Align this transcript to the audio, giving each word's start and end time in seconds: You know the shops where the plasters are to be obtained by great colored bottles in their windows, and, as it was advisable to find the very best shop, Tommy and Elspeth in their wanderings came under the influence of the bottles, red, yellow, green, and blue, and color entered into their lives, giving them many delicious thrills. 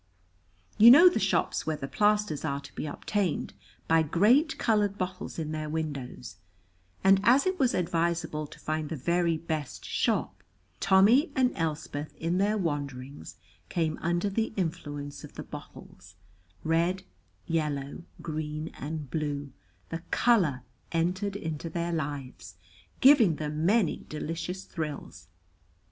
You 0.79 0.89
know 0.89 1.09
the 1.09 1.19
shops 1.19 1.67
where 1.67 1.75
the 1.77 1.87
plasters 1.87 2.43
are 2.43 2.59
to 2.61 2.73
be 2.73 2.87
obtained 2.87 3.53
by 3.87 4.01
great 4.01 4.57
colored 4.57 4.97
bottles 4.97 5.37
in 5.37 5.51
their 5.51 5.69
windows, 5.69 6.37
and, 7.03 7.19
as 7.23 7.45
it 7.45 7.59
was 7.59 7.75
advisable 7.75 8.47
to 8.47 8.59
find 8.59 8.89
the 8.89 8.95
very 8.95 9.37
best 9.37 9.85
shop, 9.85 10.41
Tommy 10.79 11.31
and 11.35 11.51
Elspeth 11.55 12.15
in 12.15 12.39
their 12.39 12.57
wanderings 12.57 13.35
came 13.69 13.99
under 14.01 14.27
the 14.27 14.53
influence 14.57 15.23
of 15.23 15.33
the 15.35 15.43
bottles, 15.43 16.15
red, 16.63 17.03
yellow, 17.45 18.01
green, 18.23 18.69
and 18.79 19.11
blue, 19.11 19.51
and 19.91 20.09
color 20.09 20.63
entered 20.91 21.35
into 21.35 21.69
their 21.69 21.93
lives, 21.93 22.55
giving 23.01 23.35
them 23.35 23.67
many 23.67 23.97
delicious 24.09 24.63
thrills. 24.63 25.27